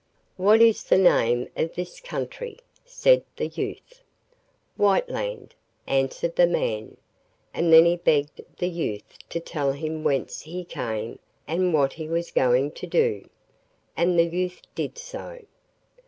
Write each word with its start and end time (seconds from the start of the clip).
'What 0.35 0.63
is 0.63 0.83
the 0.83 0.97
name 0.97 1.47
of 1.55 1.75
this 1.75 1.99
country?' 1.99 2.57
said 2.83 3.23
the 3.35 3.45
youth. 3.49 4.01
'Whiteland,' 4.75 5.53
answered 5.85 6.35
the 6.35 6.47
man, 6.47 6.97
and 7.53 7.71
then 7.71 7.85
he 7.85 7.97
begged 7.97 8.41
the 8.57 8.67
youth 8.67 9.19
to 9.29 9.39
tell 9.39 9.73
him 9.73 10.03
whence 10.03 10.41
he 10.41 10.63
came 10.63 11.19
and 11.47 11.71
what 11.71 11.93
he 11.93 12.07
was 12.07 12.31
going 12.31 12.71
to 12.71 12.87
do, 12.87 13.29
and 13.95 14.17
the 14.17 14.25
youth 14.25 14.63
did 14.73 14.97
so. 14.97 15.41